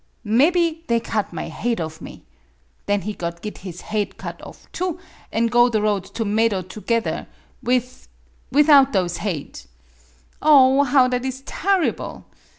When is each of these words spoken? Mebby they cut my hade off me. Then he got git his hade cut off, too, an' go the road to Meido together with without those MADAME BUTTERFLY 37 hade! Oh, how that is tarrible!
Mebby 0.25 0.83
they 0.87 0.99
cut 0.99 1.31
my 1.31 1.47
hade 1.47 1.79
off 1.79 2.01
me. 2.01 2.23
Then 2.87 3.01
he 3.01 3.13
got 3.13 3.43
git 3.43 3.59
his 3.59 3.81
hade 3.81 4.17
cut 4.17 4.41
off, 4.41 4.65
too, 4.71 4.97
an' 5.31 5.45
go 5.45 5.69
the 5.69 5.79
road 5.79 6.05
to 6.15 6.25
Meido 6.25 6.63
together 6.67 7.27
with 7.61 8.07
without 8.51 8.93
those 8.93 9.17
MADAME 9.19 9.33
BUTTERFLY 9.35 9.51
37 10.39 10.41
hade! 10.41 10.41
Oh, 10.41 10.81
how 10.85 11.07
that 11.07 11.23
is 11.23 11.43
tarrible! 11.45 12.23